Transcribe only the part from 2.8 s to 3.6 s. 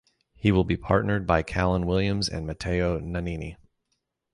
Nannini.